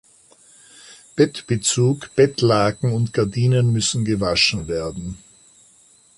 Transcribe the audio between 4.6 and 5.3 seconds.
werden.